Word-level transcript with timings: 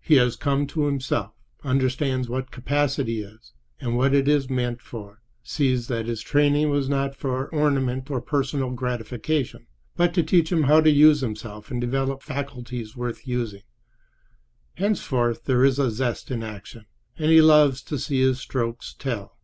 He 0.00 0.16
has 0.16 0.36
come 0.36 0.66
to 0.66 0.84
himself: 0.84 1.32
understands 1.64 2.28
what 2.28 2.50
capacity 2.50 3.22
is, 3.22 3.54
and 3.80 3.96
what 3.96 4.12
it 4.12 4.28
is 4.28 4.50
meant 4.50 4.82
for; 4.82 5.22
sees 5.42 5.88
that 5.88 6.04
his 6.04 6.20
training 6.20 6.68
was 6.68 6.90
not 6.90 7.16
for 7.16 7.46
ornament 7.54 8.10
or 8.10 8.20
personal 8.20 8.70
gratification, 8.72 9.66
but 9.96 10.12
to 10.12 10.22
teach 10.22 10.52
him 10.52 10.64
how 10.64 10.82
to 10.82 10.90
use 10.90 11.22
himself 11.22 11.70
and 11.70 11.80
develop 11.80 12.22
faculties 12.22 12.94
worth 12.96 13.26
using. 13.26 13.62
Henceforth 14.74 15.44
there 15.46 15.64
is 15.64 15.78
a 15.78 15.90
zest 15.90 16.30
in 16.30 16.42
action, 16.42 16.84
and 17.16 17.30
he 17.30 17.40
loves 17.40 17.80
to 17.84 17.98
see 17.98 18.20
his 18.20 18.38
strokes 18.40 18.92
tell. 18.98 19.38